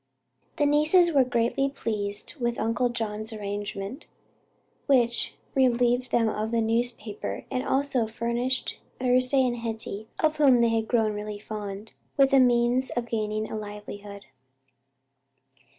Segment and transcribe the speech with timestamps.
[0.55, 4.07] The nieces were greatly pleased with Uncle John's arrangement,
[4.87, 10.69] which relieved them of the newspaper and also furnished Thursday and Hetty, of whom they
[10.69, 14.25] had grown really fond, with a means of gaining a livelihood.